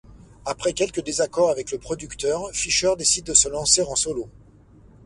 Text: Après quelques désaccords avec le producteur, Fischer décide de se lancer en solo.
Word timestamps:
Après 0.47 0.73
quelques 0.73 1.03
désaccords 1.03 1.51
avec 1.51 1.69
le 1.69 1.77
producteur, 1.77 2.49
Fischer 2.53 2.93
décide 2.97 3.27
de 3.27 3.35
se 3.35 3.47
lancer 3.47 3.83
en 3.83 3.95
solo. 3.95 4.27